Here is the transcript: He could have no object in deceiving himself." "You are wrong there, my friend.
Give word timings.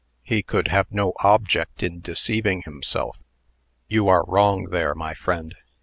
He 0.23 0.41
could 0.41 0.69
have 0.69 0.91
no 0.91 1.13
object 1.19 1.83
in 1.83 1.99
deceiving 1.99 2.63
himself." 2.63 3.19
"You 3.87 4.07
are 4.07 4.25
wrong 4.25 4.69
there, 4.71 4.95
my 4.95 5.13
friend. 5.13 5.53